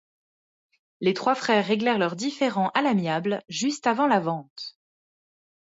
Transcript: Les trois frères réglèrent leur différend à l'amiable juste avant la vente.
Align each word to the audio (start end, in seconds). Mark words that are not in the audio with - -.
Les 0.99 1.13
trois 1.13 1.35
frères 1.35 1.63
réglèrent 1.63 1.99
leur 1.99 2.15
différend 2.15 2.69
à 2.73 2.81
l'amiable 2.81 3.43
juste 3.49 3.85
avant 3.85 4.07
la 4.07 4.19
vente. 4.19 4.79